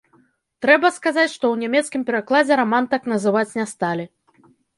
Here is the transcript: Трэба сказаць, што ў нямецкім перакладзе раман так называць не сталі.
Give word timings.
Трэба 0.65 0.89
сказаць, 0.95 1.31
што 1.33 1.45
ў 1.53 1.63
нямецкім 1.65 2.01
перакладзе 2.07 2.57
раман 2.61 2.89
так 2.95 3.03
называць 3.13 3.45
не 3.61 3.67
сталі. 3.75 4.05